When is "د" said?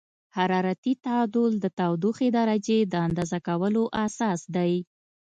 1.59-1.65, 2.91-2.93